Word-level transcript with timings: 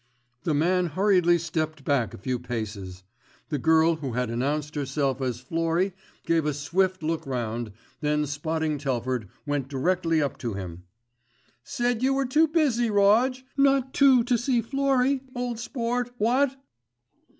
The 0.45 0.55
man 0.55 0.87
hurriedly 0.87 1.37
stepped 1.37 1.85
back 1.85 2.11
a 2.11 2.17
few 2.17 2.39
paces. 2.39 3.03
The 3.49 3.59
girl 3.59 3.97
who 3.97 4.13
had 4.13 4.31
announced 4.31 4.73
herself 4.73 5.21
as 5.21 5.39
Florrie 5.41 5.93
gave 6.25 6.43
a 6.47 6.55
swift 6.55 7.03
look 7.03 7.23
round, 7.27 7.71
then 7.99 8.25
spotting 8.25 8.79
Telford 8.79 9.29
went 9.45 9.67
directly 9.67 10.19
up 10.19 10.39
to 10.39 10.55
him. 10.55 10.85
"Said 11.63 12.01
you 12.01 12.15
were 12.15 12.25
too 12.25 12.47
busy, 12.47 12.89
Roj. 12.89 13.43
Not 13.57 13.93
too 13.93 14.23
to 14.23 14.39
see 14.39 14.59
Florrie, 14.59 15.21
old 15.35 15.59
sport, 15.59 16.09
what?" 16.17 16.55